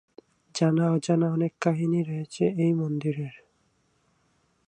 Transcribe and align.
জানা 0.55 0.85
অজানা 0.91 1.27
অনেক 1.31 1.53
কাহিনী 1.61 1.99
রয়েছে 2.03 2.43
এই 2.57 2.71
মন্দিরের। 2.73 3.35